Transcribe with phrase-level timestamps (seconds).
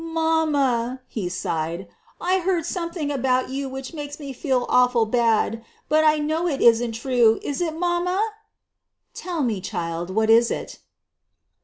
[0.01, 1.85] 1 i Mamma, ''he sobbed,
[2.19, 6.47] i' 1 heard something about you which makes me feel awful bad, but I know
[6.47, 8.19] it isn't true, is it, mamma?"
[9.13, 10.79] "Tell me, child, what is it?"